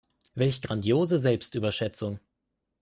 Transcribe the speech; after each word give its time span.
Welch 0.33 0.63
grandiose 0.63 1.19
Selbstüberschätzung. 1.19 2.19